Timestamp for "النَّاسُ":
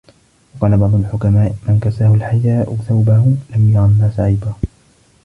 3.85-4.19